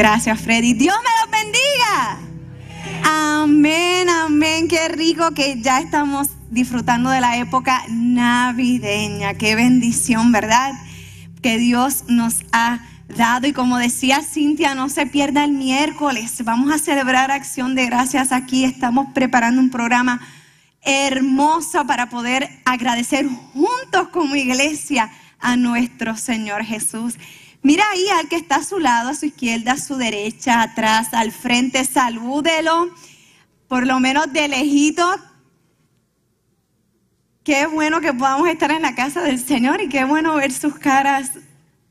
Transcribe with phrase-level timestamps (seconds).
[0.00, 0.72] Gracias, Freddy.
[0.72, 2.16] Dios me los bendiga.
[3.04, 4.66] Amén, amén.
[4.66, 9.34] Qué rico que ya estamos disfrutando de la época navideña.
[9.34, 10.72] Qué bendición, ¿verdad?
[11.42, 12.80] Que Dios nos ha
[13.14, 13.46] dado.
[13.46, 16.42] Y como decía Cintia, no se pierda el miércoles.
[16.44, 18.64] Vamos a celebrar acción de gracias aquí.
[18.64, 20.18] Estamos preparando un programa
[20.80, 27.16] hermoso para poder agradecer juntos como iglesia a nuestro Señor Jesús.
[27.62, 31.12] Mira ahí al que está a su lado, a su izquierda, a su derecha, atrás,
[31.12, 32.88] al frente, salúdelo,
[33.68, 35.06] por lo menos de lejito.
[37.44, 40.78] Qué bueno que podamos estar en la casa del Señor y qué bueno ver sus
[40.78, 41.32] caras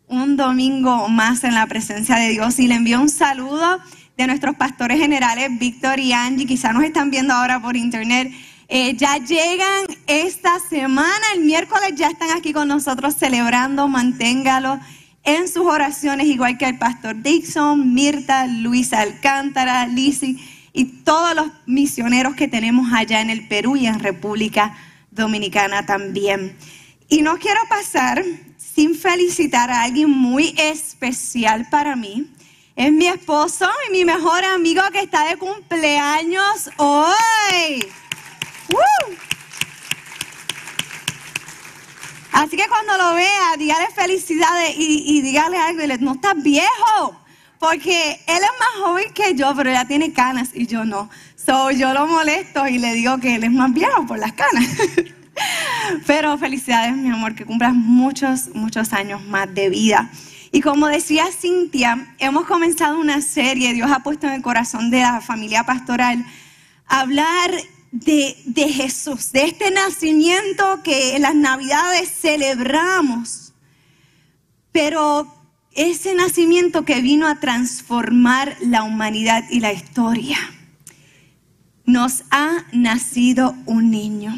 [0.07, 2.59] un domingo más en la presencia de Dios.
[2.59, 3.79] Y le envío un saludo
[4.17, 8.31] de nuestros pastores generales, Víctor y Angie, quizás nos están viendo ahora por internet.
[8.67, 14.79] Eh, ya llegan esta semana, el miércoles ya están aquí con nosotros celebrando, manténgalo
[15.23, 20.37] en sus oraciones, igual que el pastor Dixon, Mirta, Luisa Alcántara, Lizzie
[20.73, 24.77] y todos los misioneros que tenemos allá en el Perú y en República
[25.11, 26.55] Dominicana también.
[27.09, 28.23] Y no quiero pasar
[28.57, 32.31] sin felicitar a alguien muy especial para mí.
[32.75, 37.85] Es mi esposo y mi mejor amigo que está de cumpleaños hoy.
[42.39, 47.13] Así que cuando lo vea, dígale felicidades y, dígale algo y le no estás viejo.
[47.59, 51.09] Porque él es más joven que yo, pero ya tiene canas y yo no.
[51.35, 54.63] So, yo lo molesto y le digo que él es más viejo por las canas.
[56.07, 60.09] pero felicidades, mi amor, que cumplas muchos, muchos años más de vida.
[60.53, 65.01] Y como decía Cintia, hemos comenzado una serie, Dios ha puesto en el corazón de
[65.01, 66.25] la familia pastoral,
[66.87, 67.51] hablar
[67.91, 73.53] de, Jesús, de este nacimiento que en las navidades celebramos,
[74.71, 75.33] pero
[75.73, 80.37] ese nacimiento que vino a transformar la humanidad y la historia.
[81.85, 84.35] Nos ha nacido un niño.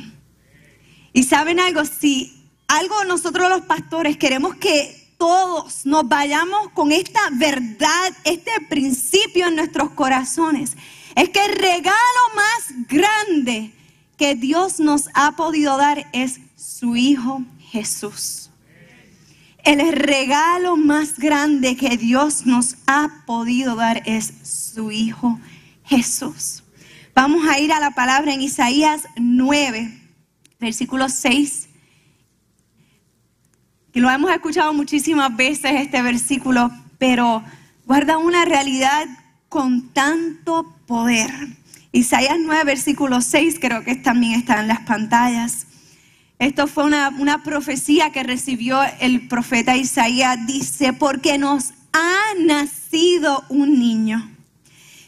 [1.14, 7.20] Y saben algo, si algo nosotros los pastores queremos que todos nos vayamos con esta
[7.34, 10.78] verdad, este principio en nuestros corazones,
[11.16, 11.96] es que el regalo
[12.36, 13.74] más grande
[14.18, 18.50] que Dios nos ha podido dar es su Hijo Jesús.
[19.64, 25.40] El regalo más grande que Dios nos ha podido dar es su Hijo
[25.84, 26.64] Jesús.
[27.14, 30.02] Vamos a ir a la palabra en Isaías 9,
[30.60, 31.70] versículo 6.
[33.92, 37.44] Que lo hemos escuchado muchísimas veces este versículo, pero
[37.86, 39.06] guarda una realidad
[39.52, 41.30] con tanto poder.
[41.92, 45.68] Isaías 9, versículo 6, creo que también está en las pantallas.
[46.40, 50.38] Esto fue una, una profecía que recibió el profeta Isaías.
[50.48, 54.32] Dice, porque nos ha nacido un niño.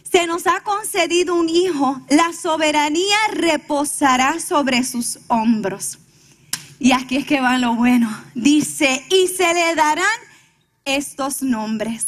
[0.03, 2.01] Se nos ha concedido un hijo.
[2.09, 5.99] La soberanía reposará sobre sus hombros.
[6.79, 8.13] Y aquí es que va lo bueno.
[8.35, 10.19] Dice, y se le darán
[10.83, 12.07] estos nombres.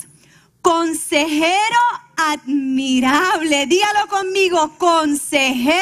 [0.65, 1.79] Consejero
[2.17, 3.67] admirable.
[3.67, 5.77] Dígalo conmigo, consejero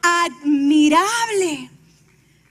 [0.00, 1.68] admirable.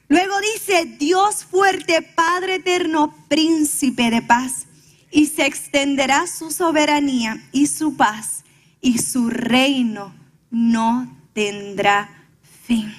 [0.10, 4.68] Luego dice, Dios fuerte, Padre eterno, príncipe de paz.
[5.12, 8.44] Y se extenderá su soberanía y su paz,
[8.82, 10.14] y su reino
[10.52, 12.28] no tendrá
[12.68, 12.94] fin.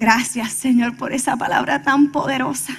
[0.00, 2.76] Gracias, Señor, por esa palabra tan poderosa.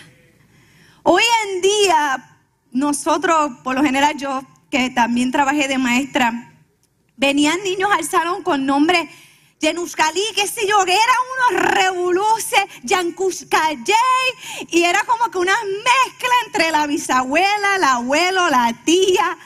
[1.03, 2.37] Hoy en día,
[2.73, 6.53] nosotros, por lo general, yo que también trabajé de maestra,
[7.17, 9.09] venían niños al salón con nombre
[9.59, 11.13] Yenuskali, qué sé yo, que era
[11.51, 13.87] unos revoluces, Yankuskayey,
[14.69, 19.37] y era como que una mezcla entre la bisabuela, el abuelo, la tía,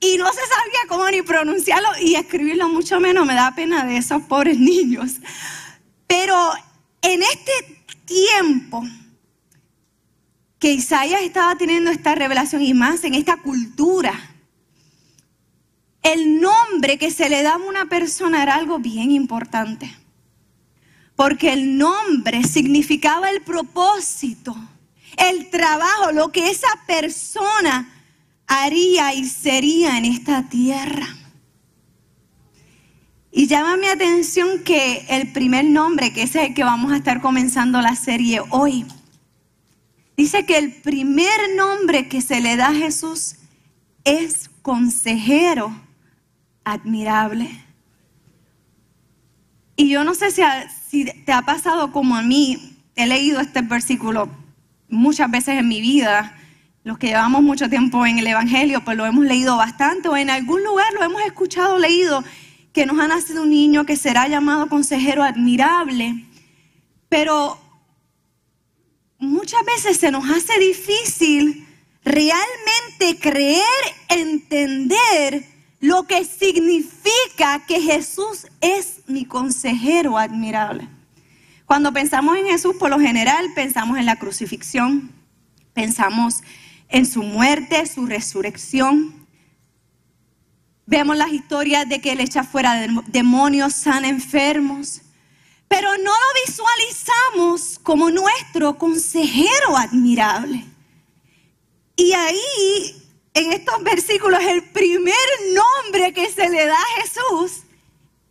[0.00, 3.96] y no se sabía cómo ni pronunciarlo y escribirlo, mucho menos me da pena de
[3.96, 5.20] esos pobres niños.
[6.08, 6.36] Pero
[7.00, 8.82] en este tiempo
[10.58, 14.33] que Isaías estaba teniendo esta revelación y más en esta cultura,
[16.04, 19.90] el nombre que se le daba a una persona era algo bien importante.
[21.16, 24.56] porque el nombre significaba el propósito,
[25.16, 27.88] el trabajo, lo que esa persona
[28.48, 31.06] haría y sería en esta tierra.
[33.30, 37.20] Y llama mi atención que el primer nombre, que es el que vamos a estar
[37.20, 38.84] comenzando la serie hoy,
[40.16, 43.36] dice que el primer nombre que se le da a Jesús
[44.02, 45.83] es consejero
[46.64, 47.50] admirable.
[49.76, 54.28] Y yo no sé si, te ha pasado como a mí, he leído este versículo
[54.88, 56.36] muchas veces en mi vida,
[56.84, 60.30] los que llevamos mucho tiempo en el Evangelio, pues lo hemos leído bastante, o en
[60.30, 62.22] algún lugar lo hemos escuchado, leído,
[62.72, 66.24] que nos ha nacido un niño que será llamado consejero admirable.
[67.08, 67.58] Pero
[69.18, 71.66] muchas veces se nos hace difícil
[72.04, 73.64] realmente creer,
[74.08, 75.53] entender
[75.84, 80.88] lo que significa que Jesús es mi consejero admirable.
[81.66, 85.12] Cuando pensamos en Jesús, por lo general pensamos en la crucifixión,
[85.74, 86.42] pensamos
[86.88, 89.26] en su muerte, su resurrección.
[90.86, 95.02] Vemos las historias de que Él echa fuera demonios, sana enfermos,
[95.68, 100.64] pero no lo visualizamos como nuestro consejero admirable.
[101.94, 103.03] Y ahí,
[103.34, 105.14] en estos versículos, el primer
[105.52, 107.64] nombre que se le da a Jesús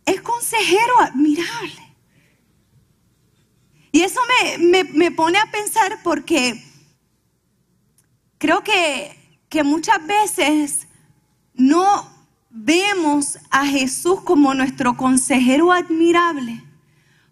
[0.06, 1.94] es consejero admirable.
[3.92, 4.20] Y eso
[4.58, 6.60] me, me pone a pensar porque
[8.38, 9.16] creo que,
[9.48, 10.86] que muchas veces
[11.54, 12.10] no
[12.50, 16.62] vemos a Jesús como nuestro consejero admirable,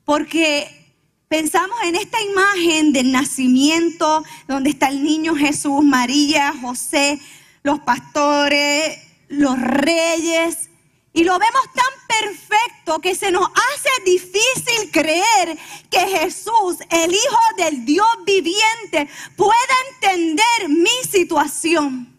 [0.04, 0.94] porque
[1.28, 7.20] pensamos en esta imagen del nacimiento, donde está el niño Jesús, María, José,
[7.62, 8.98] los pastores,
[9.28, 10.68] los reyes,
[11.14, 15.58] y lo vemos tan perfecto que se nos hace difícil creer
[15.90, 22.18] que Jesús, el Hijo del Dios viviente, pueda entender mi situación.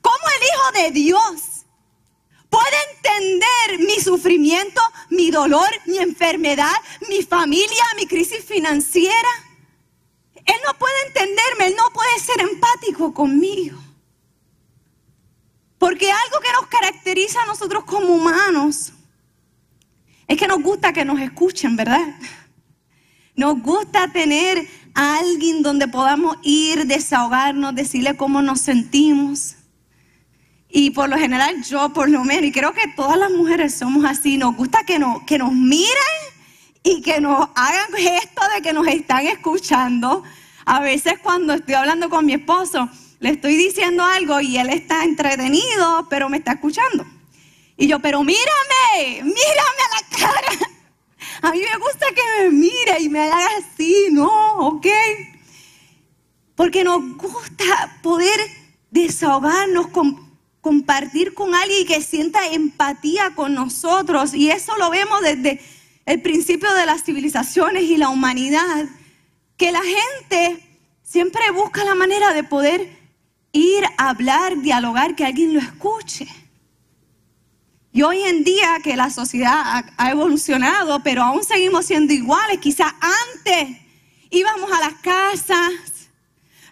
[0.00, 1.64] ¿Cómo el Hijo de Dios
[2.50, 4.80] puede entender mi sufrimiento,
[5.10, 6.74] mi dolor, mi enfermedad,
[7.08, 9.28] mi familia, mi crisis financiera?
[10.34, 13.83] Él no puede entenderme, Él no puede ser empático conmigo.
[15.84, 18.94] Porque algo que nos caracteriza a nosotros como humanos
[20.26, 22.06] es que nos gusta que nos escuchen, ¿verdad?
[23.36, 29.56] Nos gusta tener a alguien donde podamos ir, desahogarnos, decirle cómo nos sentimos.
[30.70, 34.06] Y por lo general yo por lo menos, y creo que todas las mujeres somos
[34.06, 36.16] así, nos gusta que nos, que nos miren
[36.82, 40.22] y que nos hagan gestos de que nos están escuchando.
[40.64, 42.88] A veces cuando estoy hablando con mi esposo,
[43.24, 47.06] le estoy diciendo algo y él está entretenido, pero me está escuchando.
[47.74, 50.70] Y yo, pero mírame, mírame a la cara.
[51.40, 54.28] A mí me gusta que me mire y me haga así, ¿no?
[54.58, 54.86] ¿Ok?
[56.54, 58.38] Porque nos gusta poder
[58.90, 59.86] desahogarnos,
[60.60, 64.34] compartir con alguien que sienta empatía con nosotros.
[64.34, 65.62] Y eso lo vemos desde
[66.04, 68.84] el principio de las civilizaciones y la humanidad.
[69.56, 70.62] Que la gente
[71.02, 73.03] siempre busca la manera de poder
[73.54, 76.26] ir a hablar, dialogar, que alguien lo escuche.
[77.92, 82.92] Y hoy en día que la sociedad ha, evolucionado, pero aún seguimos siendo iguales, quizás
[83.00, 83.78] antes
[84.30, 85.70] íbamos a las casas,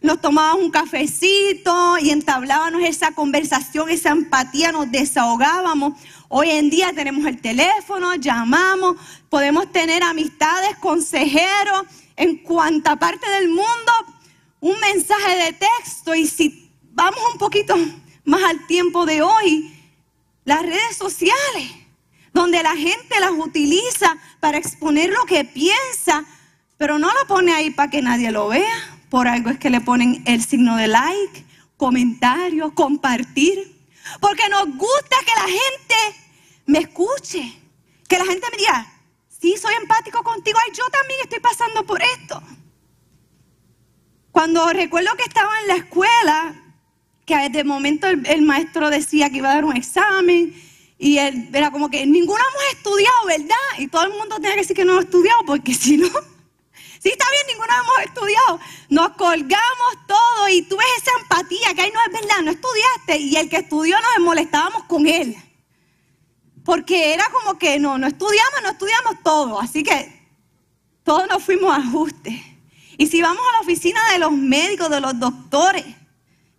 [0.03, 5.93] nos tomábamos un cafecito y entablábamos esa conversación, esa empatía, nos desahogábamos.
[6.29, 8.97] Hoy en día tenemos el teléfono, llamamos,
[9.31, 11.85] podemos tener amistades, consejeros
[12.17, 13.93] en cuanta parte del mundo,
[14.59, 17.75] un mensaje de texto y si vamos un poquito
[18.25, 19.75] más al tiempo de hoy,
[20.45, 21.71] las redes sociales,
[22.33, 26.25] donde la gente las utiliza para exponer lo que piensa,
[26.77, 28.99] pero no lo pone ahí para que nadie lo vea.
[29.11, 31.45] Por algo es que le ponen el signo de like,
[31.77, 33.87] comentario, compartir.
[34.21, 36.23] Porque nos gusta que la gente
[36.67, 37.61] me escuche,
[38.09, 38.93] que la gente me diga,
[39.29, 42.43] sí, soy empático contigo, ay, yo también estoy pasando por esto.
[44.33, 46.62] Cuando recuerdo que estaba en la escuela,
[47.25, 50.55] que de momento el, maestro decía que iba a dar un examen
[50.99, 53.79] y él era como que ninguno hemos estudiado, ¿verdad?
[53.79, 57.09] Y todo el mundo tenía que decir que no hemos estudiado porque si no, sí
[57.09, 58.61] está bien, ninguno hemos estudiado.
[58.89, 63.19] Nos colgamos todo y tú ves esa empatía que ahí no es verdad, no estudiaste
[63.19, 65.37] y el que estudió nos molestábamos con él.
[66.65, 70.23] Porque era como que no, no estudiamos, no estudiamos todo, así que
[71.03, 72.53] todos nos fuimos a ajuste.
[72.97, 75.85] Y si vamos a la oficina de los médicos, de los doctores,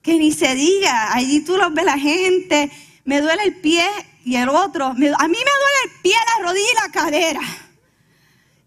[0.03, 2.69] que ni se diga, allí tú los ves la gente,
[3.05, 3.87] me duele el pie
[4.25, 5.37] y el otro, a mí me duele
[5.85, 7.41] el pie, la rodilla y la cadera.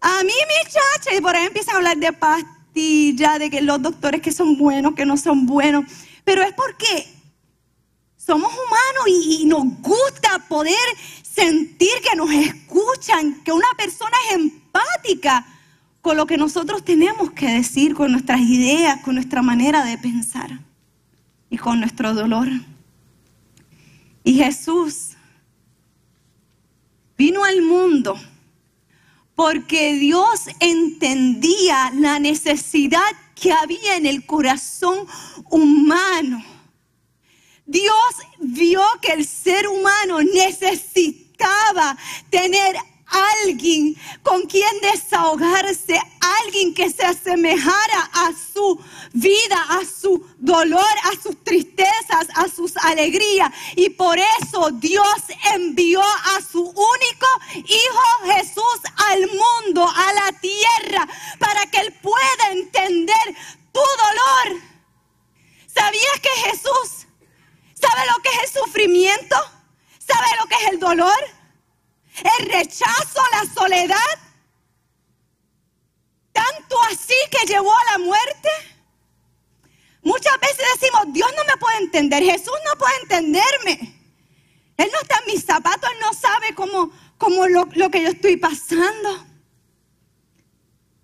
[0.01, 4.21] A mí, muchacha, y por ahí empiezan a hablar de pastillas, de que los doctores
[4.21, 5.85] que son buenos, que no son buenos.
[6.23, 7.07] Pero es porque
[8.15, 10.75] somos humanos y, y nos gusta poder
[11.23, 15.45] sentir que nos escuchan, que una persona es empática
[16.01, 20.66] con lo que nosotros tenemos que decir, con nuestras ideas, con nuestra manera de pensar
[21.49, 22.47] y con nuestro dolor.
[24.23, 25.11] Y Jesús
[27.17, 28.19] vino al mundo
[29.35, 32.99] porque Dios entendía la necesidad
[33.35, 35.07] que había en el corazón
[35.49, 36.43] humano.
[37.65, 37.93] Dios
[38.39, 41.97] vio que el ser humano necesitaba
[42.29, 42.75] tener
[43.09, 45.99] alguien con quien desahogarse,
[46.41, 48.79] alguien que se asemejara a su
[49.13, 53.51] vida, a su dolor, a sus tristezas, a sus alegrías.
[53.75, 55.23] Y por eso Dios
[55.53, 61.07] envió a su único Hijo Jesús al mundo, a la tierra,
[61.39, 63.35] para que Él pueda entender
[63.71, 64.61] tu dolor.
[65.73, 67.07] ¿Sabías que Jesús
[67.73, 69.35] sabe lo que es el sufrimiento?
[69.99, 71.36] ¿Sabe lo que es el dolor?
[72.23, 74.19] El rechazo, la soledad,
[76.31, 78.49] tanto así que llevó a la muerte.
[80.01, 83.97] Muchas veces decimos, Dios no me puede entender, Jesús no puede entenderme.
[84.77, 88.09] Él no está en mis zapatos, Él no sabe cómo, cómo lo, lo que yo
[88.09, 89.25] estoy pasando.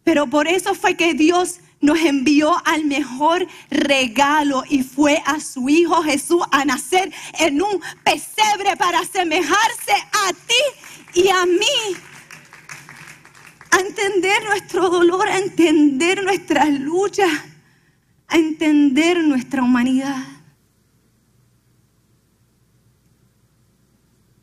[0.04, 5.68] Pero por eso fue que Dios nos envió al mejor regalo y fue a su
[5.68, 10.64] Hijo Jesús a nacer en un pesebre para asemejarse a ti
[11.14, 11.98] y a mí.
[13.72, 17.32] A entender nuestro dolor, a entender nuestras luchas,
[18.28, 20.24] a entender nuestra humanidad.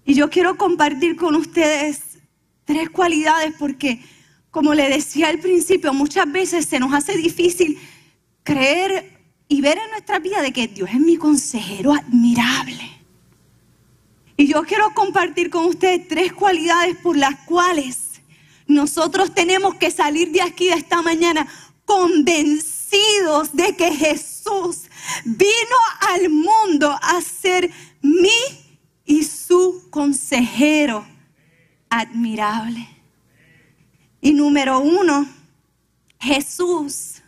[0.04, 2.18] Y yo quiero compartir con ustedes
[2.64, 4.02] tres cualidades porque
[4.50, 7.78] como le decía al principio, muchas veces se nos hace difícil
[8.42, 12.99] creer y ver en nuestra vida de que Dios es mi consejero admirable.
[14.40, 18.22] Y yo quiero compartir con ustedes tres cualidades por las cuales
[18.66, 21.46] nosotros tenemos que salir de aquí de esta mañana
[21.84, 24.84] convencidos de que Jesús
[25.26, 25.76] vino
[26.14, 27.70] al mundo a ser
[28.00, 28.30] mi
[29.04, 31.06] y su consejero
[31.90, 32.88] admirable.
[34.22, 35.28] Y número uno,
[36.18, 37.19] Jesús.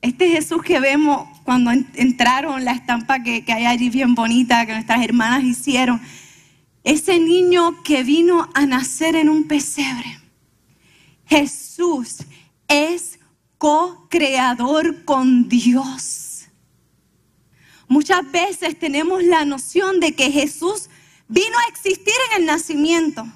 [0.00, 5.02] Este Jesús que vemos cuando entraron la estampa que, hay allí bien bonita que nuestras
[5.04, 6.00] hermanas hicieron.
[6.84, 10.18] Ese niño que vino a nacer en un pesebre.
[11.26, 12.18] Jesús
[12.66, 13.18] es
[13.58, 16.46] co-creador con Dios.
[17.86, 20.88] Muchas veces tenemos la noción de que Jesús
[21.28, 23.26] vino a existir en el nacimiento.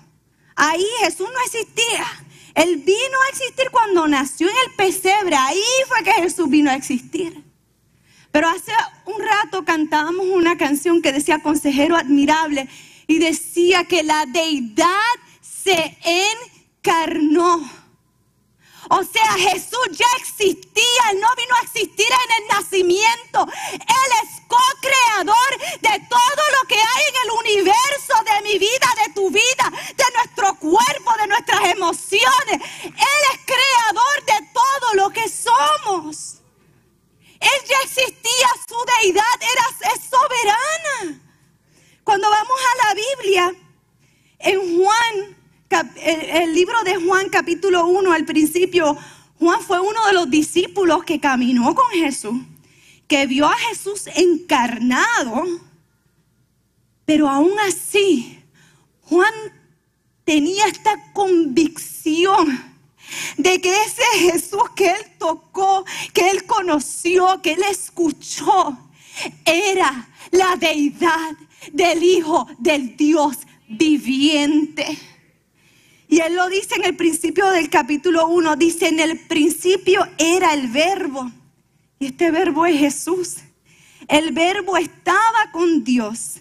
[0.57, 2.07] Ahí Jesús no existía.
[2.55, 5.37] Él vino a existir cuando nació en el pesebre.
[5.37, 7.43] Ahí fue que Jesús vino a existir.
[8.31, 8.73] Pero hace
[9.07, 12.69] un rato cantábamos una canción que decía consejero admirable
[13.07, 14.89] y decía que la deidad
[15.41, 15.97] se
[16.81, 17.84] encarnó.
[18.91, 23.47] O sea, Jesús ya existía, Él no vino a existir en el nacimiento.
[23.73, 29.13] Él es co-creador de todo lo que hay en el universo, de mi vida, de
[29.15, 32.61] tu vida, de nuestro cuerpo, de nuestras emociones.
[32.83, 36.41] Él es creador de todo lo que somos.
[37.41, 41.21] Él ya existía, su deidad era es soberana.
[42.03, 43.55] Cuando vamos a la Biblia,
[44.39, 45.44] en Juan
[46.03, 48.97] el libro de Juan capítulo 1 al principio,
[49.39, 52.37] Juan fue uno de los discípulos que caminó con Jesús,
[53.09, 55.43] que vio a Jesús encarnado,
[57.05, 58.39] pero aún así,
[59.03, 59.35] Juan
[60.25, 62.75] tenía esta convicción
[63.37, 68.79] de que ese Jesús que él tocó, que él conoció, que él escuchó,
[69.45, 71.33] era la deidad
[71.73, 73.39] del Hijo del Dios
[73.69, 74.99] viviente.
[76.15, 80.55] Y él lo dice en el principio del capítulo 1, dice, en el principio era
[80.55, 81.29] el verbo.
[81.99, 83.39] Y este verbo es Jesús.
[84.07, 86.37] El verbo estaba con Dios.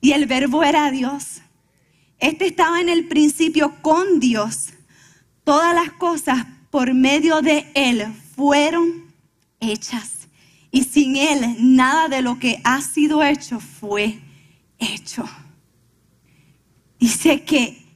[0.00, 1.40] Y el verbo era Dios.
[2.20, 4.68] Este estaba en el principio con Dios.
[5.42, 8.06] Todas las cosas por medio de Él
[8.36, 9.12] fueron
[9.58, 10.28] hechas.
[10.70, 14.20] Y sin Él nada de lo que ha sido hecho fue
[14.78, 15.28] hecho.
[17.00, 17.87] Dice que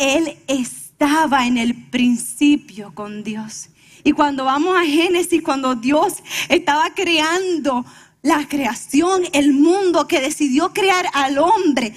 [0.00, 3.68] él estaba en el principio con Dios.
[4.02, 6.14] Y cuando vamos a Génesis, cuando Dios
[6.48, 7.84] estaba creando
[8.22, 11.94] la creación, el mundo que decidió crear al hombre,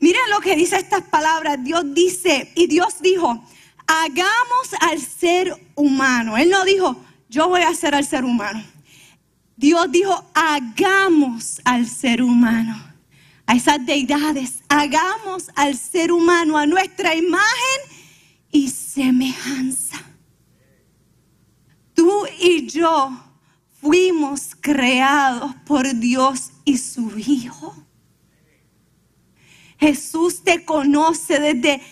[0.00, 1.62] miren lo que dice estas palabras.
[1.62, 3.44] Dios dice, y Dios dijo,
[3.86, 6.38] hagamos al ser humano.
[6.38, 6.96] Él no dijo,
[7.28, 8.62] yo voy a hacer al ser humano.
[9.56, 12.91] Dios dijo, hagamos al ser humano.
[13.52, 17.80] A esas deidades, hagamos al ser humano a nuestra imagen
[18.50, 20.02] y semejanza.
[21.92, 23.10] Tú y yo
[23.78, 27.76] fuimos creados por Dios y su Hijo.
[29.78, 31.82] Jesús te conoce desde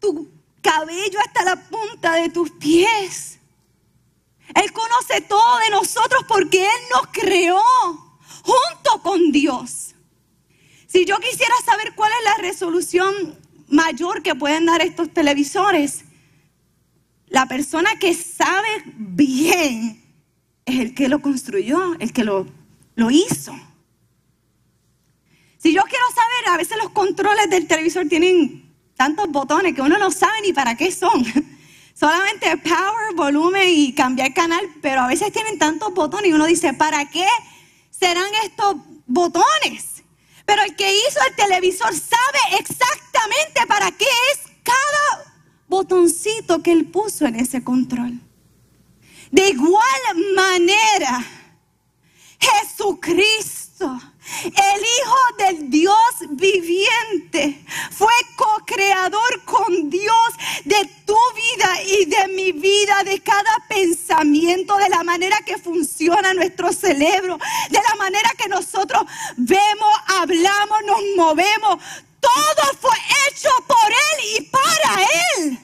[0.00, 0.30] tu
[0.62, 3.40] cabello hasta la punta de tus pies.
[4.54, 7.60] Él conoce todo de nosotros porque Él nos creó
[8.42, 9.93] junto con Dios.
[10.94, 13.36] Si yo quisiera saber cuál es la resolución
[13.66, 16.04] mayor que pueden dar estos televisores,
[17.26, 20.00] la persona que sabe bien
[20.64, 22.46] es el que lo construyó, el que lo,
[23.10, 23.52] hizo.
[25.58, 29.98] Si yo quiero saber, a veces los controles del televisor tienen tantos botones que uno
[29.98, 31.24] no sabe ni para qué son.
[31.94, 36.72] Solamente power, volumen y cambiar canal, pero a veces tienen tantos botones y uno dice,
[36.72, 37.26] ¿para qué
[37.90, 39.93] serán estos botones?
[40.44, 45.34] Pero el que hizo el televisor sabe exactamente para qué es cada
[45.68, 48.20] botoncito que él puso en ese control.
[49.30, 50.02] De igual
[50.36, 51.24] manera,
[52.38, 60.28] Jesucristo, el Hijo del Dios viviente, fue co-creador con Dios
[60.64, 66.32] de tu vida y de mi vida, de cada pensamiento, de la manera que funciona
[66.34, 67.38] nuestro cerebro,
[67.70, 69.02] de la manera que nosotros
[69.36, 71.78] vemos, hablamos, nos movemos.
[72.20, 72.96] Todo fue
[73.28, 75.02] hecho por Él y para
[75.36, 75.58] Él.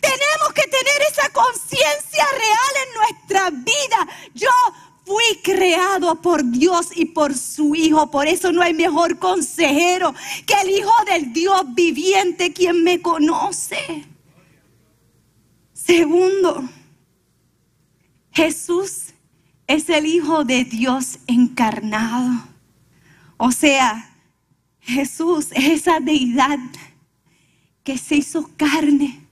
[0.00, 4.08] Tenemos que tener esa conciencia real en nuestra vida.
[4.34, 4.50] Yo
[5.06, 8.10] fui creado por Dios y por su Hijo.
[8.10, 10.12] Por eso no hay mejor consejero
[10.44, 14.04] que el Hijo del Dios viviente, quien me conoce.
[15.72, 16.68] Segundo,
[18.32, 19.14] Jesús
[19.68, 22.48] es el Hijo de Dios encarnado.
[23.36, 24.12] O sea,
[24.80, 26.58] Jesús es esa deidad
[27.84, 29.24] que se hizo carne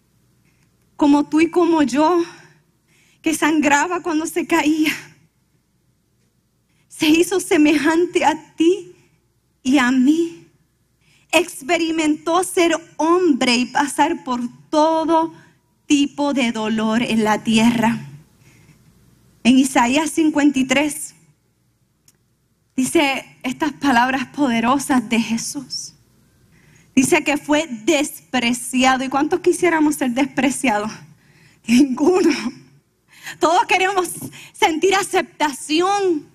[0.94, 2.22] como tú y como yo,
[3.20, 4.92] que sangraba cuando se caía.
[6.96, 8.94] Se hizo semejante a ti
[9.62, 10.46] y a mí.
[11.33, 15.35] Experimentó ser hombre y pasar por todo
[15.87, 17.98] tipo de dolor en la tierra.
[19.42, 21.14] En Isaías 53
[22.76, 25.94] dice estas palabras poderosas de Jesús.
[26.94, 29.02] Dice que fue despreciado.
[29.02, 30.92] ¿Y cuántos quisiéramos ser despreciados?
[31.66, 32.30] Ninguno.
[33.40, 34.11] Todos queremos
[34.52, 36.34] sentir aceptación.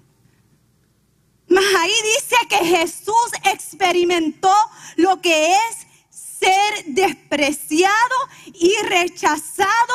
[1.49, 4.53] Mas ahí dice que Jesús experimentó
[4.97, 8.15] lo que es ser despreciado
[8.53, 9.93] y rechazado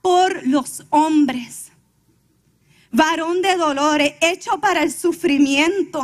[0.00, 1.72] por los hombres.
[2.90, 6.02] Varón de dolores, hecho para el sufrimiento.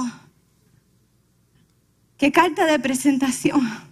[2.17, 3.89] Qué carta de presentación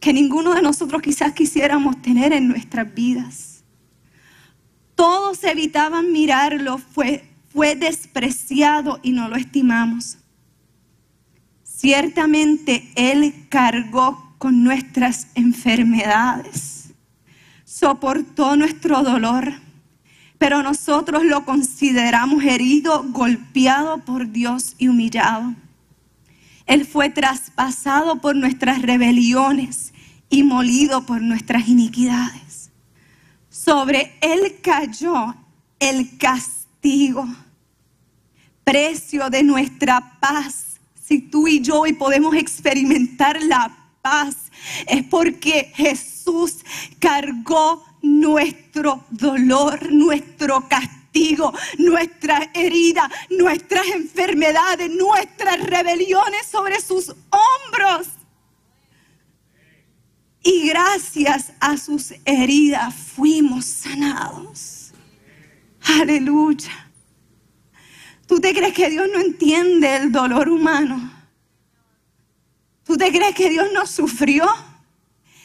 [0.00, 3.62] que ninguno de nosotros quizás quisiéramos tener en nuestras vidas.
[4.96, 10.18] Todos evitaban mirarlo, fue, fue despreciado y no lo estimamos.
[11.62, 16.92] Ciertamente Él cargó con nuestras enfermedades,
[17.64, 19.52] soportó nuestro dolor,
[20.38, 25.54] pero nosotros lo consideramos herido, golpeado por Dios y humillado.
[26.66, 29.92] Él fue traspasado por nuestras rebeliones
[30.28, 32.70] y molido por nuestras iniquidades.
[33.50, 35.34] Sobre él cayó
[35.78, 36.61] el castigo,
[38.64, 40.80] precio de nuestra paz.
[40.94, 44.36] Si tú y yo hoy podemos experimentar la paz,
[44.86, 46.58] es porque Jesús
[46.98, 58.08] cargó nuestro dolor, nuestro castigo, nuestra herida, nuestras enfermedades, nuestras rebeliones sobre sus hombros.
[60.42, 64.81] Y gracias a sus heridas fuimos sanados.
[65.84, 66.90] Aleluya.
[68.26, 71.12] ¿Tú te crees que Dios no entiende el dolor humano?
[72.84, 74.44] ¿Tú te crees que Dios no sufrió?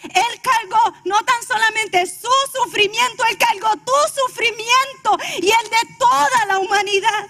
[0.04, 3.92] Él cargó no tan solamente su sufrimiento, Él cargó tu
[4.28, 7.28] sufrimiento y el de toda la humanidad.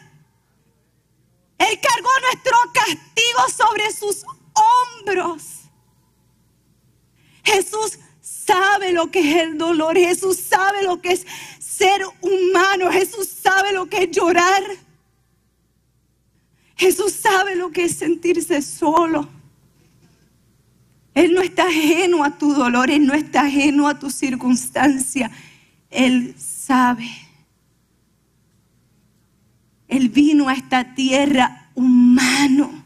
[1.58, 5.43] Él cargó nuestro castigo sobre sus hombros.
[7.43, 9.98] Jesús sabe lo que es el dolor.
[9.98, 11.26] Jesús sabe lo que es
[11.78, 12.92] ser humano.
[12.92, 14.63] Jesús sabe lo que es llorar.
[16.76, 19.30] Jesús sabe lo que es sentirse solo.
[21.13, 25.32] Él no está ajeno a tu dolor, Él no está ajeno a tu circunstancia.
[25.90, 27.10] Él sabe.
[29.88, 32.84] Él vino a esta tierra humano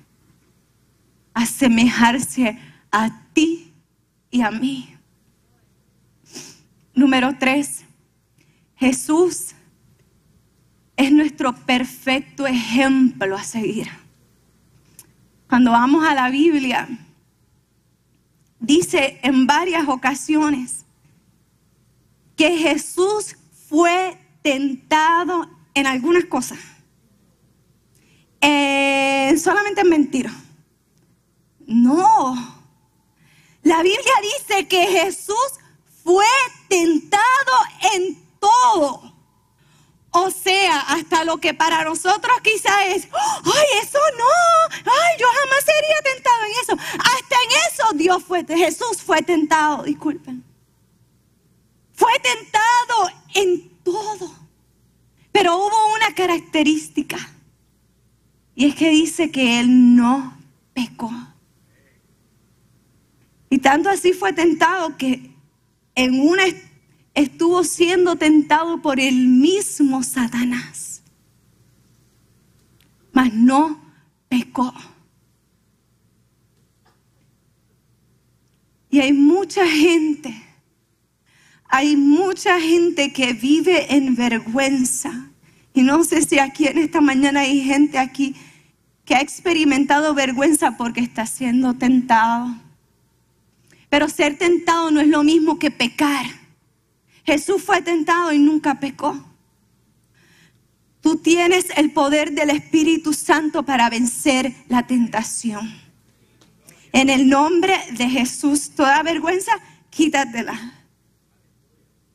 [1.33, 2.57] a asemejarse
[2.91, 3.73] a ti
[4.29, 4.95] y a mí.
[6.93, 7.83] Número tres,
[8.81, 9.51] Jesús
[10.97, 13.87] es nuestro perfecto ejemplo a seguir.
[15.47, 16.89] Cuando vamos a la Biblia,
[18.59, 20.83] dice en varias ocasiones
[22.35, 23.35] que Jesús
[23.69, 26.57] fue tentado en algunas cosas.
[28.41, 30.33] Eh, solamente en mentira.
[31.67, 32.33] No.
[33.61, 35.59] La Biblia dice que Jesús
[36.03, 36.25] fue
[36.67, 37.21] tentado
[37.93, 39.13] en todo.
[40.13, 45.63] O sea, hasta lo que para nosotros quizá es, ay, eso no, ay, yo jamás
[45.63, 46.73] sería tentado en eso.
[46.99, 50.43] Hasta en eso Dios fue, Jesús fue tentado, disculpen.
[51.93, 54.35] Fue tentado en todo.
[55.31, 57.17] Pero hubo una característica.
[58.53, 60.37] Y es que dice que Él no
[60.73, 61.11] pecó.
[63.49, 65.31] Y tanto así fue tentado que
[65.95, 66.43] en una
[67.13, 71.03] estuvo siendo tentado por el mismo Satanás.
[73.11, 73.81] Mas no
[74.29, 74.73] pecó.
[78.89, 80.33] Y hay mucha gente,
[81.65, 85.29] hay mucha gente que vive en vergüenza.
[85.73, 88.35] Y no sé si aquí en esta mañana hay gente aquí
[89.05, 92.53] que ha experimentado vergüenza porque está siendo tentado.
[93.89, 96.40] Pero ser tentado no es lo mismo que pecar.
[97.23, 99.31] Jesús fue tentado y nunca pecó.
[101.01, 105.81] Tú tienes el poder del Espíritu Santo para vencer la tentación.
[106.93, 109.51] En el nombre de Jesús, toda vergüenza,
[109.89, 110.73] quítatela.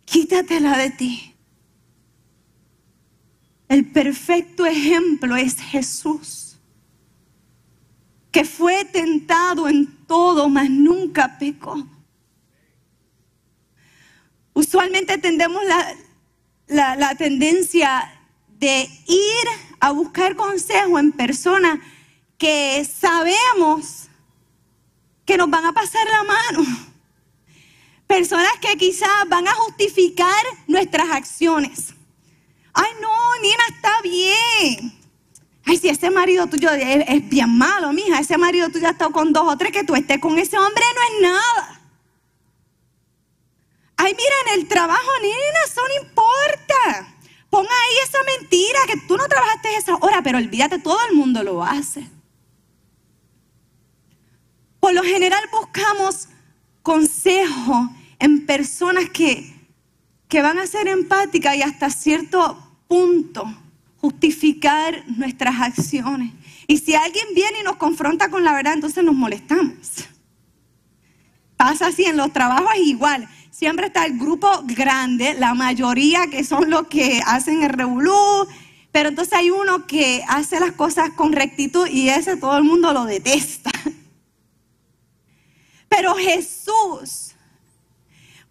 [0.05, 1.35] Quítatela de ti.
[3.69, 6.57] El perfecto ejemplo es Jesús,
[8.31, 11.85] que fue tentado en todo, mas nunca pecó.
[14.57, 15.62] Usualmente tendemos
[16.66, 18.11] la, tendencia
[18.49, 19.47] de ir
[19.81, 21.79] a buscar consejo en personas
[22.38, 24.09] que sabemos
[25.27, 26.66] que nos van a pasar la mano.
[28.07, 31.92] Personas que quizás van a justificar nuestras acciones.
[32.73, 34.99] Ay, no, Nina, está bien.
[35.66, 38.21] Ay, si ese marido tuyo es bien malo, mija.
[38.21, 40.85] Ese marido tuyo ha estado con dos o tres, que tú estés con ese hombre
[40.95, 41.76] no es nada.
[44.07, 47.19] Ay, mira, en el trabajo, nena, eso no importa.
[47.51, 51.42] Pon ahí esa mentira que tú no trabajaste esa hora, pero olvídate, todo el mundo
[51.42, 52.09] lo hace.
[54.79, 56.29] Por lo general buscamos
[56.83, 57.90] consejo
[58.21, 59.53] en personas que,
[60.29, 63.45] que van a ser empáticas y hasta cierto punto
[63.97, 66.33] justificar nuestras acciones.
[66.69, 70.05] Y si alguien viene y nos confronta con la verdad, entonces nos molestamos.
[71.57, 76.69] Pasa así en los trabajos igual siempre está el grupo grande, la mayoría que son
[76.69, 78.47] los que hacen el revolú,
[78.92, 82.92] pero entonces hay uno que hace las cosas con rectitud y ese todo el mundo
[82.92, 83.71] lo detesta.
[85.88, 87.35] Pero Jesús,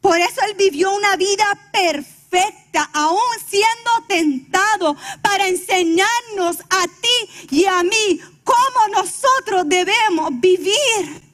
[0.02, 7.66] por eso Él vivió una vida perfecta, aún siendo tentado, para enseñarnos a ti y
[7.66, 11.25] a mí cómo nosotros debemos vivir.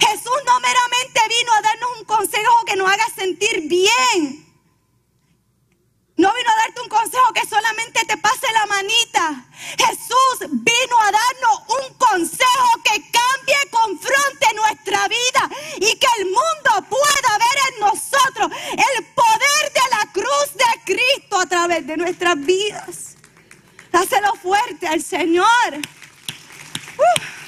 [0.00, 4.44] Jesús no meramente vino a darnos un consejo que nos haga sentir bien.
[6.16, 9.46] No vino a darte un consejo que solamente te pase la manita.
[9.76, 16.88] Jesús vino a darnos un consejo que cambie, confronte nuestra vida y que el mundo
[16.88, 22.38] pueda ver en nosotros el poder de la cruz de Cristo a través de nuestras
[22.38, 23.16] vidas.
[23.90, 25.46] Dáselo fuerte al Señor.
[26.96, 27.43] Uh.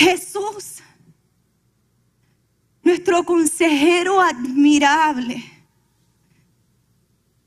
[0.00, 0.76] Jesús,
[2.82, 5.44] nuestro consejero admirable.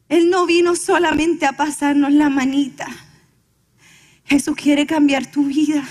[0.08, 2.86] Él no vino solamente a pasarnos la manita.
[4.26, 5.84] Jesús quiere cambiar tu vida.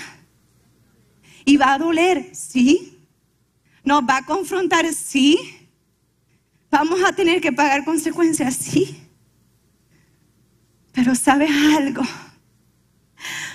[1.43, 2.97] Y va a doler, sí.
[3.83, 5.37] Nos va a confrontar, sí.
[6.71, 9.01] Vamos a tener que pagar consecuencias, sí.
[10.93, 12.03] Pero sabes algo.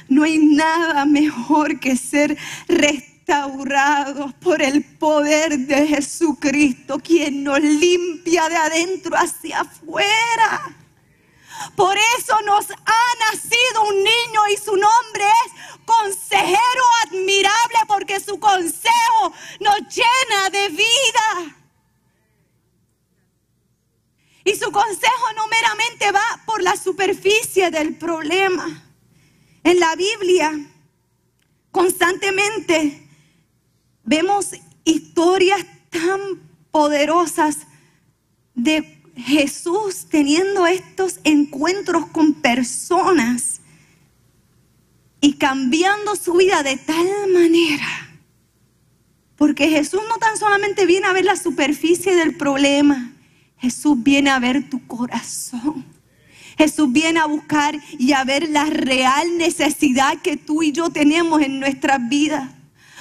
[0.08, 8.48] No hay nada mejor que ser restaurados por el poder de Jesucristo, quien nos limpia
[8.48, 10.76] de adentro hacia afuera.
[11.76, 18.38] Por eso nos ha nacido un niño y su nombre es consejero admirable porque su
[18.38, 21.56] consejo nos llena de vida.
[24.44, 28.87] Y su consejo no meramente va por la superficie del problema.
[29.68, 30.58] En la Biblia
[31.70, 33.06] constantemente
[34.02, 34.52] vemos
[34.82, 36.18] historias tan
[36.70, 37.66] poderosas
[38.54, 43.60] de Jesús teniendo estos encuentros con personas
[45.20, 48.18] y cambiando su vida de tal manera.
[49.36, 53.12] Porque Jesús no tan solamente viene a ver la superficie del problema,
[53.58, 55.97] Jesús viene a ver tu corazón.
[56.58, 61.40] Jesús viene a buscar y a ver la real necesidad que tú y yo tenemos
[61.40, 62.50] en nuestras vidas.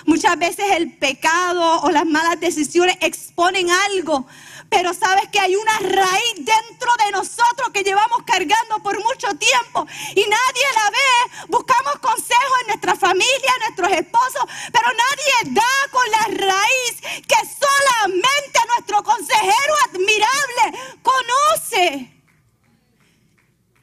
[0.05, 4.25] Muchas veces el pecado o las malas decisiones exponen algo,
[4.69, 9.87] pero sabes que hay una raíz dentro de nosotros que llevamos cargando por mucho tiempo
[10.11, 11.47] y nadie la ve.
[11.49, 17.35] Buscamos consejos en nuestra familia, en nuestros esposos, pero nadie da con la raíz que
[17.59, 22.16] solamente nuestro consejero admirable conoce.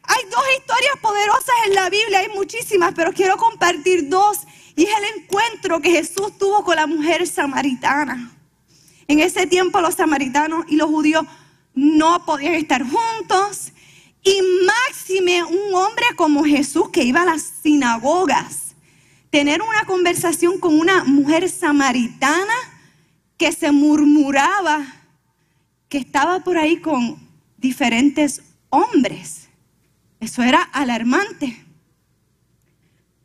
[0.06, 4.38] Hay dos historias poderosas en la Biblia, hay muchísimas, pero quiero compartir dos.
[4.76, 8.32] Y es el encuentro que Jesús tuvo con la mujer samaritana.
[9.06, 11.24] En ese tiempo los samaritanos y los judíos
[11.74, 13.72] no podían estar juntos.
[14.22, 18.74] Y máxime un hombre como Jesús que iba a las sinagogas,
[19.30, 22.54] tener una conversación con una mujer samaritana
[23.36, 24.86] que se murmuraba
[25.88, 27.18] que estaba por ahí con
[27.58, 29.43] diferentes hombres.
[30.24, 31.64] Eso era alarmante.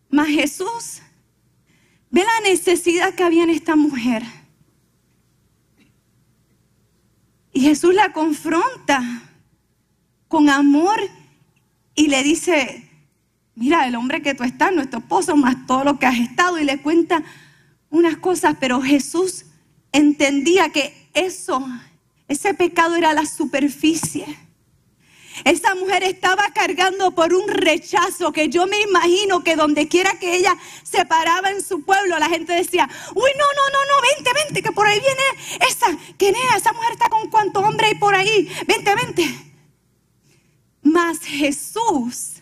[0.09, 1.01] Mas Jesús
[2.09, 4.23] ve la necesidad que había en esta mujer
[7.59, 9.23] Y Jesús la confronta
[10.27, 10.97] con amor
[11.95, 12.89] y le dice,
[13.55, 16.63] mira, el hombre que tú estás, nuestro esposo, más todo lo que has estado, y
[16.63, 17.23] le cuenta
[17.89, 19.45] unas cosas, pero Jesús
[19.91, 21.67] entendía que eso,
[22.27, 24.25] ese pecado era la superficie.
[25.43, 30.35] Esa mujer estaba cargando por un rechazo que yo me imagino que donde quiera que
[30.35, 34.43] ella se paraba en su pueblo, la gente decía, uy, no, no, no, no, vente,
[34.43, 38.15] vente, que por ahí viene esa, que esa mujer está con cuánto hombre hay por
[38.15, 39.51] ahí, vente, vente.
[40.81, 42.41] Mas Jesús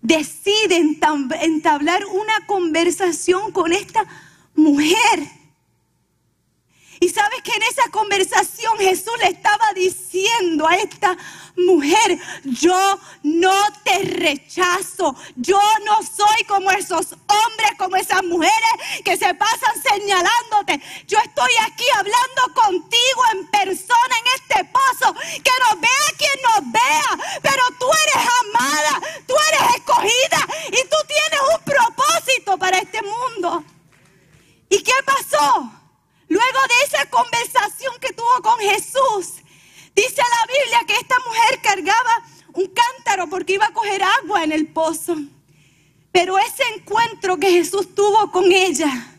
[0.00, 4.04] decide entablar una conversación con esta
[4.54, 5.37] mujer
[7.00, 11.16] y sabes que en esa conversación Jesús le estaba diciendo a esta
[11.56, 19.16] mujer, yo no te rechazo, yo no soy como esos hombres, como esas mujeres que
[19.16, 20.80] se pasan señalándote.
[21.06, 26.72] Yo estoy aquí hablando contigo en persona en este pozo, que nos vea quien nos
[26.72, 33.02] vea, pero tú eres amada, tú eres escogida y tú tienes un propósito para este
[33.02, 33.64] mundo.
[34.68, 35.77] ¿Y qué pasó?
[36.28, 39.42] Luego de esa conversación que tuvo con Jesús,
[39.94, 44.52] dice la Biblia que esta mujer cargaba un cántaro porque iba a coger agua en
[44.52, 45.16] el pozo.
[46.12, 49.18] Pero ese encuentro que Jesús tuvo con ella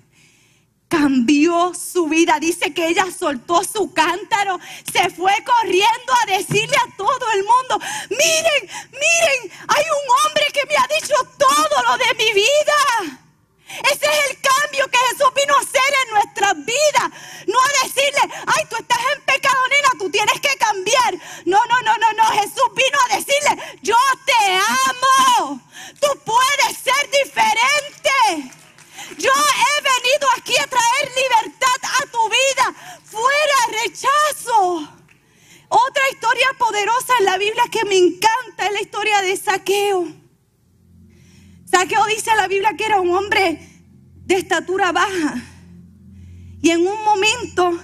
[0.90, 2.40] cambió su vida.
[2.40, 4.60] Dice que ella soltó su cántaro,
[4.92, 10.66] se fue corriendo a decirle a todo el mundo, miren, miren, hay un hombre que
[10.66, 13.29] me ha dicho todo lo de mi vida.
[13.70, 17.10] Ese es el cambio que Jesús vino a hacer en nuestras vidas.
[17.48, 21.14] No a decirle, ay, tú estás en pecado, nena, tú tienes que cambiar.
[21.46, 22.24] No, no, no, no, no.
[22.42, 25.62] Jesús vino a decirle, yo te amo.
[26.00, 28.54] Tú puedes ser diferente.
[29.18, 33.00] Yo he venido aquí a traer libertad a tu vida.
[33.04, 35.00] Fuera rechazo.
[35.70, 40.19] Otra historia poderosa en la Biblia que me encanta es la historia de Saqueo.
[41.80, 43.58] Saqueo dice la Biblia que era un hombre
[44.26, 45.42] de estatura baja.
[46.62, 47.80] Y en un momento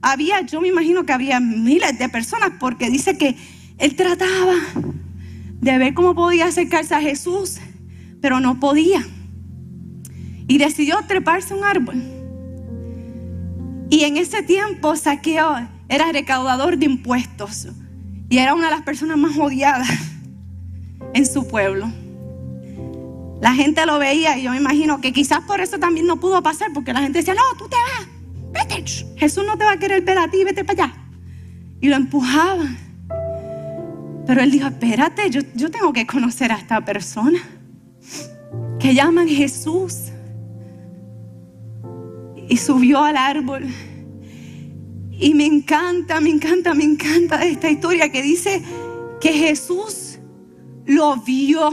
[0.00, 3.36] había, yo me imagino que había miles de personas porque dice que
[3.76, 4.54] él trataba
[5.60, 7.58] de ver cómo podía acercarse a Jesús,
[8.22, 9.06] pero no podía.
[10.48, 12.02] Y decidió treparse a un árbol.
[13.90, 17.68] Y en ese tiempo Saqueo era recaudador de impuestos
[18.30, 19.90] y era una de las personas más odiadas
[21.12, 21.99] en su pueblo.
[23.40, 26.42] La gente lo veía y yo me imagino que quizás por eso también no pudo
[26.42, 28.08] pasar, porque la gente decía, no, tú te vas,
[28.52, 28.84] vete,
[29.16, 30.94] Jesús no te va a querer ver a ti, vete para allá.
[31.80, 32.66] Y lo empujaba.
[34.26, 37.40] Pero él dijo, espérate, yo, yo tengo que conocer a esta persona
[38.78, 39.96] que llaman Jesús.
[42.48, 43.66] Y subió al árbol.
[45.12, 48.62] Y me encanta, me encanta, me encanta esta historia que dice
[49.20, 50.18] que Jesús
[50.86, 51.70] lo vio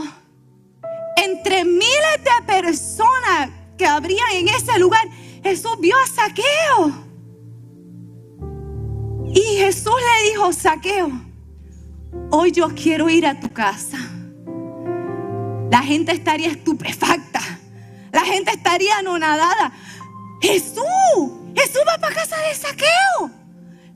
[1.17, 5.08] entre miles de personas que habrían en ese lugar.
[5.43, 7.08] Jesús vio a Saqueo.
[9.34, 11.12] Y Jesús le dijo, Saqueo,
[12.32, 13.97] hoy yo quiero ir a tu casa.
[15.71, 17.41] La gente estaría estupefacta.
[18.12, 19.73] La gente estaría anonadada.
[20.41, 20.86] Jesús,
[21.56, 23.32] Jesús va para casa de Saqueo.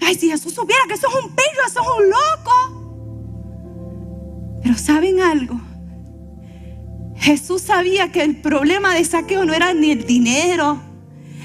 [0.02, 2.82] Ay, si Jesús supiera que eso es un pillo, eso es un loco.
[4.64, 5.60] Pero ¿saben algo?
[7.22, 10.82] Jesús sabía que el problema de Saqueo no era ni el dinero.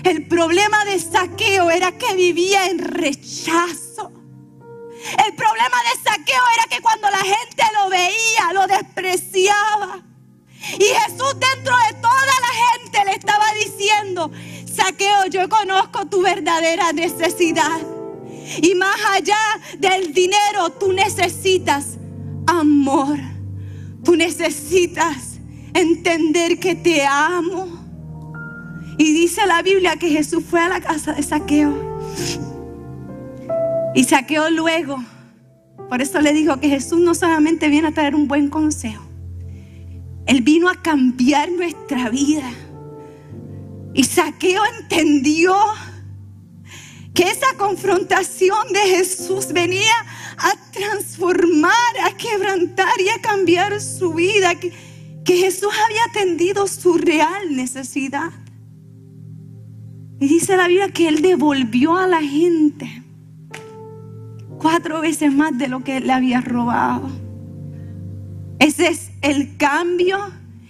[0.05, 4.11] El problema de Saqueo era que vivía en rechazo.
[5.27, 10.03] El problema de Saqueo era que cuando la gente lo veía, lo despreciaba.
[10.79, 14.31] Y Jesús dentro de toda la gente le estaba diciendo,
[14.75, 17.81] Saqueo, yo conozco tu verdadera necesidad.
[18.63, 19.39] Y más allá
[19.77, 21.99] del dinero, tú necesitas
[22.47, 23.19] amor.
[24.03, 25.26] Tú necesitas
[25.81, 27.67] entender que te amo.
[28.99, 31.75] Y dice la Biblia que Jesús fue a la casa de Saqueo.
[33.95, 35.03] Y Saqueo luego,
[35.89, 39.03] por eso le digo que Jesús no solamente viene a traer un buen consejo,
[40.27, 42.51] Él vino a cambiar nuestra vida.
[43.95, 45.55] Y Saqueo entendió
[47.15, 49.95] que esa confrontación de Jesús venía
[50.37, 51.73] a transformar,
[52.05, 54.55] a quebrantar y a cambiar su vida.
[54.55, 54.73] Que,
[55.27, 58.31] que Jesús había atendido su real necesidad.
[60.21, 63.03] Y dice la Biblia que Él devolvió a la gente
[64.59, 67.11] cuatro veces más de lo que Él le había robado.
[68.61, 70.17] Ese es el cambio,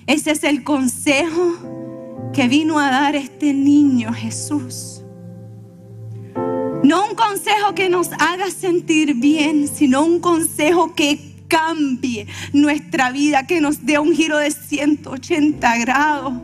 [0.07, 5.03] ese es el consejo que vino a dar este niño Jesús.
[6.83, 13.47] No un consejo que nos haga sentir bien, sino un consejo que cambie nuestra vida,
[13.47, 16.35] que nos dé un giro de 180 grados.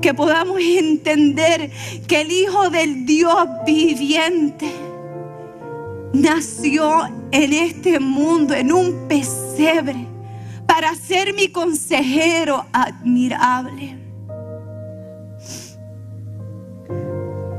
[0.00, 1.70] Que podamos entender
[2.06, 4.70] que el Hijo del Dios viviente
[6.12, 10.06] nació en este mundo, en un pesebre,
[10.66, 13.96] para ser mi consejero admirable.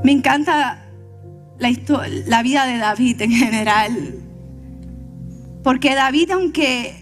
[0.03, 0.85] Me encanta
[1.59, 4.26] la, vida de David en general.
[5.67, 6.95] Porque David, aunque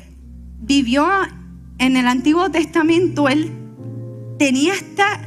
[0.60, 1.06] vivió
[1.78, 3.52] en el Antiguo Testamento, él
[4.40, 5.22] tenía esta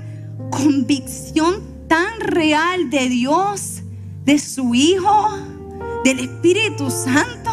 [0.51, 3.85] convicción tan real de Dios,
[4.25, 5.39] de su Hijo,
[6.03, 7.53] del Espíritu Santo.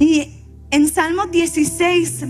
[0.00, 0.40] Y
[0.72, 2.24] en Salmos 16,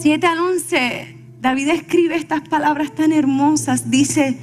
[0.00, 3.90] 7 al 11, David escribe estas palabras tan hermosas.
[3.90, 4.38] Dice,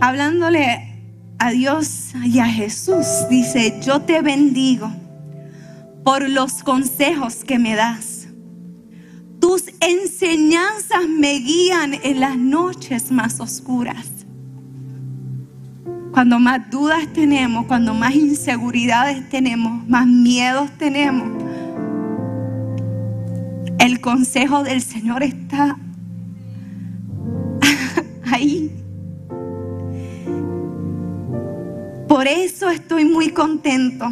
[0.00, 1.02] hablándole
[1.38, 5.03] a Dios y a Jesús, dice, yo te bendigo
[6.04, 8.28] por los consejos que me das.
[9.40, 14.06] Tus enseñanzas me guían en las noches más oscuras.
[16.12, 21.42] Cuando más dudas tenemos, cuando más inseguridades tenemos, más miedos tenemos,
[23.78, 25.76] el consejo del Señor está
[28.30, 28.70] ahí
[32.14, 34.08] Por eso estoy muy contento.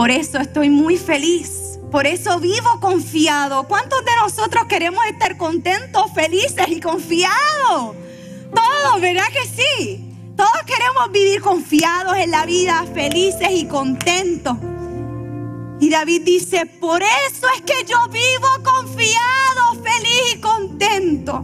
[0.00, 1.78] Por eso estoy muy feliz.
[1.90, 3.64] Por eso vivo confiado.
[3.64, 7.96] ¿Cuántos de nosotros queremos estar contentos, felices y confiados?
[8.54, 10.10] Todos, ¿verdad que sí?
[10.38, 14.56] Todos queremos vivir confiados en la vida, felices y contentos.
[15.80, 21.42] Y David dice, por eso es que yo vivo confiado, feliz y contento.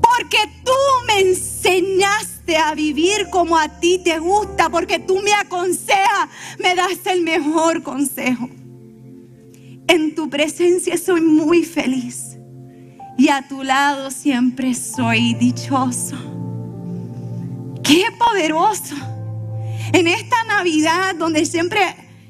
[0.00, 0.72] Porque tú
[1.08, 6.28] me enseñaste a vivir como a ti te gusta, porque tú me aconsejas,
[6.60, 8.48] me das el mejor consejo.
[9.88, 12.36] En tu presencia soy muy feliz
[13.18, 16.16] y a tu lado siempre soy dichoso.
[17.82, 18.94] Qué poderoso.
[19.92, 21.80] En esta Navidad donde siempre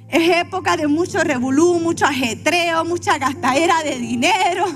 [0.09, 4.67] es época de mucho revolú, mucho ajetreo, mucha gastadera de dinero.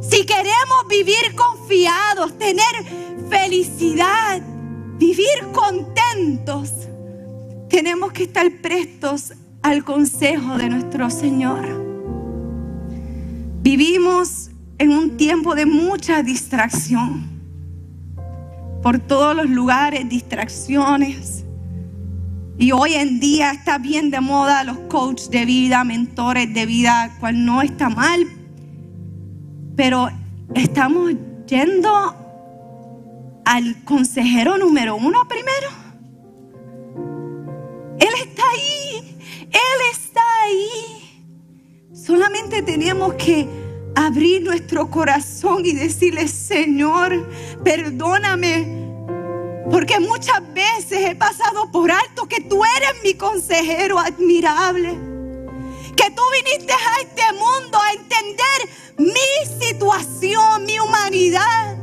[0.00, 2.64] Si queremos vivir confiados, tener
[3.28, 4.40] felicidad,
[4.98, 6.72] vivir contentos,
[7.68, 11.68] tenemos que estar prestos al consejo de nuestro Señor.
[13.62, 17.28] Vivimos en un tiempo de mucha distracción.
[18.82, 21.44] Por todos los lugares, distracciones.
[22.58, 27.14] Y hoy en día está bien de moda los coaches de vida, mentores de vida,
[27.20, 28.39] cual no está mal.
[29.82, 30.10] Pero
[30.54, 31.10] estamos
[31.46, 31.90] yendo
[33.46, 35.68] al consejero número uno primero.
[37.98, 39.18] Él está ahí.
[39.40, 41.24] Él está ahí.
[41.94, 43.48] Solamente tenemos que
[43.94, 47.26] abrir nuestro corazón y decirle, Señor,
[47.64, 48.92] perdóname.
[49.70, 55.09] Porque muchas veces he pasado por alto que tú eres mi consejero admirable.
[56.00, 58.60] Que tú viniste a este mundo a entender
[58.96, 61.76] mi situación, mi humanidad.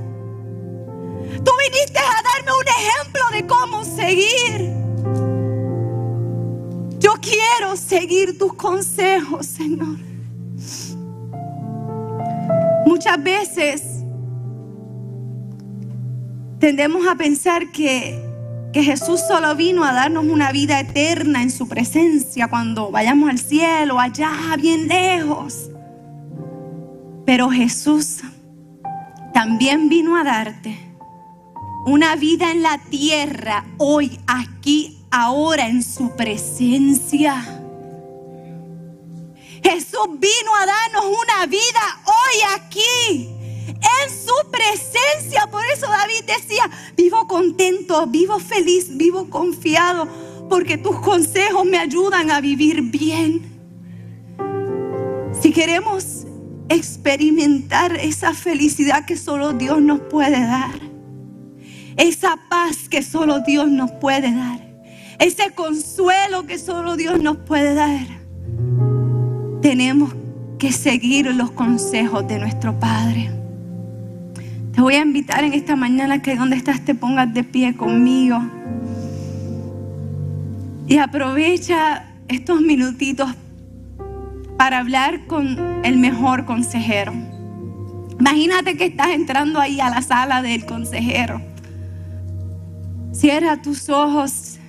[1.44, 4.74] Tú viniste a darme un ejemplo de cómo seguir.
[7.00, 10.00] Yo quiero seguir tus consejos, Señor.
[12.88, 13.84] Muchas veces
[16.60, 18.27] tendemos a pensar que,
[18.74, 23.40] que, Jesús solo vino a darnos una vida eterna en su presencia cuando vayamos al
[23.40, 25.70] cielo, allá, bien lejos.
[27.26, 28.22] Pero Jesús
[29.34, 30.78] también vino a darte
[31.86, 37.42] una vida en la tierra, hoy, aquí, ahora, en su presencia.
[39.64, 43.37] Jesús vino a darnos una vida hoy aquí,
[43.68, 45.48] en su presencia.
[45.52, 50.08] Por eso David decía, vivo contento, vivo feliz, vivo confiado,
[50.50, 53.58] porque tus consejos me ayudan a vivir bien.
[55.40, 56.26] Si queremos
[56.70, 60.80] experimentar esa felicidad que solo Dios nos puede dar,
[61.96, 64.66] esa paz que solo Dios nos puede dar,
[65.20, 68.08] ese consuelo que solo Dios nos puede dar,
[69.62, 70.14] tenemos
[70.58, 73.32] que seguir los consejos de nuestro Padre.
[74.78, 78.40] Te voy a invitar en esta mañana que donde estás te pongas de pie conmigo.
[80.86, 83.28] Y aprovecha estos minutitos
[84.56, 87.12] para hablar con el mejor consejero.
[88.20, 91.42] Imagínate que estás entrando ahí a la sala del consejero.
[93.14, 94.60] Cierra tus ojos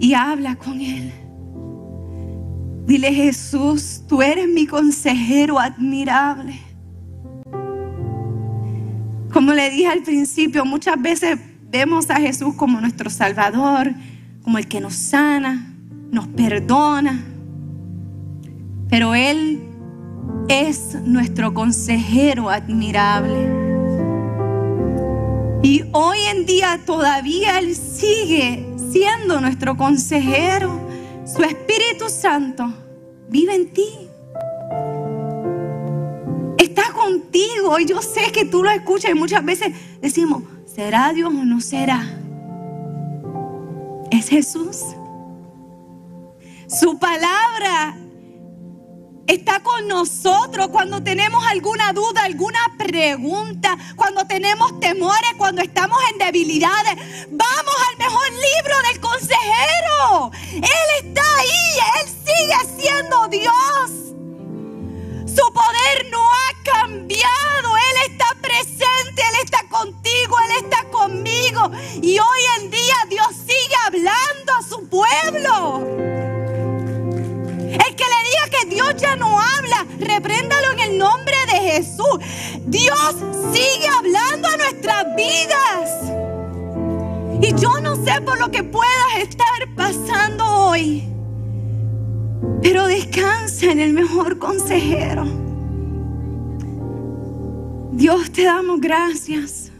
[0.00, 1.12] y habla con él.
[2.84, 6.67] Dile Jesús, tú eres mi consejero admirable.
[9.38, 11.38] Como le dije al principio, muchas veces
[11.70, 13.94] vemos a Jesús como nuestro Salvador,
[14.42, 15.76] como el que nos sana,
[16.10, 17.24] nos perdona.
[18.90, 19.60] Pero Él
[20.48, 23.48] es nuestro consejero admirable.
[25.62, 30.80] Y hoy en día todavía Él sigue siendo nuestro consejero.
[31.24, 32.74] Su Espíritu Santo
[33.28, 34.07] vive en ti.
[37.08, 41.44] Contigo y yo sé que tú lo escuchas y muchas veces decimos, ¿será Dios o
[41.44, 42.06] no será?
[44.10, 44.78] Es Jesús.
[46.68, 47.96] Su palabra
[49.26, 56.18] está con nosotros cuando tenemos alguna duda, alguna pregunta, cuando tenemos temores, cuando estamos en
[56.18, 56.96] debilidades.
[57.30, 60.30] Vamos al mejor libro del consejero.
[60.54, 64.08] Él está ahí, Él sigue siendo Dios.
[65.38, 67.76] Su poder no ha cambiado.
[67.76, 71.70] Él está presente, Él está contigo, Él está conmigo.
[72.02, 75.86] Y hoy en día Dios sigue hablando a su pueblo.
[77.68, 82.18] El que le diga que Dios ya no habla, repréndalo en el nombre de Jesús.
[82.66, 83.14] Dios
[83.52, 85.90] sigue hablando a nuestras vidas.
[87.40, 91.08] Y yo no sé por lo que puedas estar pasando hoy,
[92.62, 95.24] pero descansa en el mejor consejero.
[97.92, 99.72] Dios te damos gracias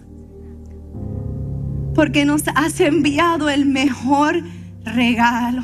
[1.94, 4.42] porque nos has enviado el mejor
[4.84, 5.62] regalo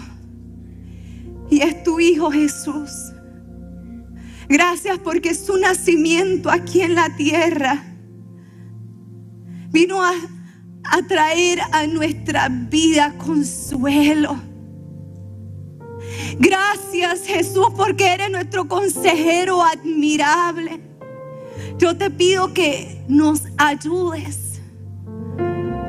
[1.50, 2.90] y es tu Hijo Jesús.
[4.48, 7.82] Gracias porque su nacimiento aquí en la tierra
[9.70, 10.12] vino a,
[10.90, 14.53] a traer a nuestra vida consuelo.
[16.38, 20.80] Gracias Jesús porque eres nuestro consejero admirable.
[21.78, 24.60] Yo te pido que nos ayudes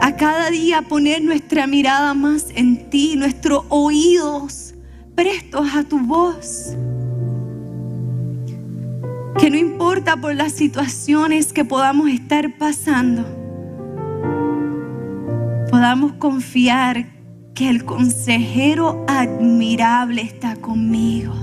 [0.02, 4.76] a cada día poner nuestra mirada más en ti, nuestros oídos
[5.16, 6.76] prestos a tu voz.
[9.40, 13.24] Que no importa por las situaciones que podamos estar pasando,
[15.70, 17.15] podamos confiar
[17.56, 21.34] que el consejero admirable está conmigo.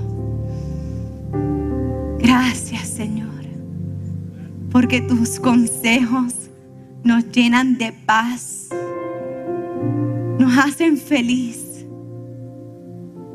[2.19, 3.31] Gracias Señor,
[4.71, 6.35] porque tus consejos
[7.03, 8.69] nos llenan de paz,
[10.39, 11.87] nos hacen feliz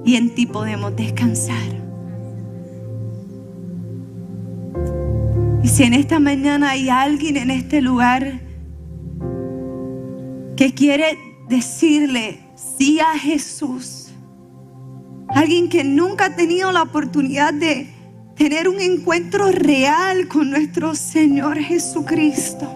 [0.05, 1.57] y en ti podemos descansar.
[5.63, 8.39] Y si en esta mañana hay alguien en este lugar
[10.55, 11.17] que quiere
[11.49, 12.46] decirle
[12.77, 14.07] sí a Jesús,
[15.29, 17.87] Alguien que nunca ha tenido la oportunidad de
[18.35, 22.67] tener un encuentro real con nuestro Señor Jesucristo.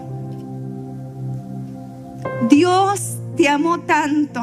[2.50, 4.42] Dios te amó tanto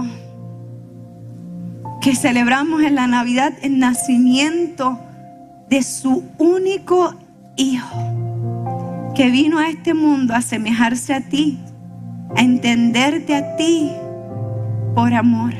[2.02, 5.00] que celebramos en la Navidad el nacimiento
[5.70, 7.14] de su único
[7.58, 11.60] Hijo, que vino a este mundo a asemejarse a ti,
[12.38, 13.92] a entenderte a ti
[15.00, 15.54] por amor.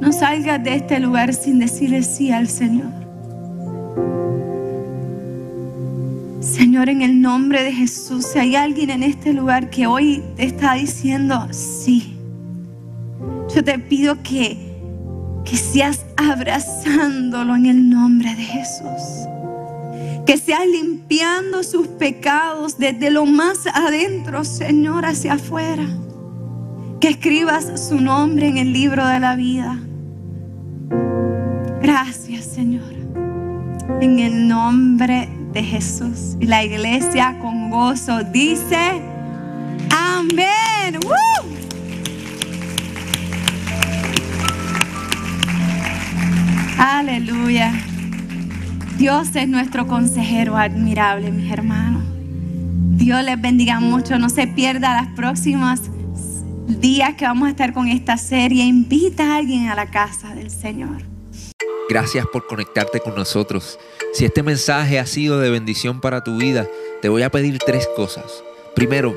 [0.00, 2.90] No salgas de este lugar sin decirle sí al Señor.
[6.40, 10.44] Señor, en el nombre de Jesús, si hay alguien en este lugar que hoy te
[10.44, 12.16] está diciendo sí,
[13.54, 14.58] yo te pido que,
[15.44, 19.28] que seas abrazándolo en el nombre de Jesús.
[20.26, 25.86] Que seas limpiando sus pecados desde lo más adentro, Señor, hacia afuera.
[27.00, 29.78] Que escribas su nombre en el libro de la vida.
[31.82, 32.94] Gracias, Señor.
[34.00, 36.36] En el nombre de Jesús.
[36.40, 39.02] Y la iglesia con gozo dice,
[39.90, 40.98] amén.
[46.78, 47.72] Aleluya.
[48.98, 52.02] Dios es nuestro consejero admirable, mis hermanos.
[52.96, 54.18] Dios les bendiga mucho.
[54.18, 55.90] No se pierda las próximas
[56.66, 58.64] días que vamos a estar con esta serie.
[58.64, 61.02] Invita a alguien a la casa del Señor.
[61.88, 63.78] Gracias por conectarte con nosotros.
[64.12, 66.66] Si este mensaje ha sido de bendición para tu vida,
[67.00, 68.42] te voy a pedir tres cosas.
[68.74, 69.16] Primero,